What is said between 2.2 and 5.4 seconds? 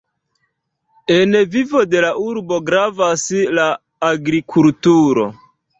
urbo gravas la agrikulturo.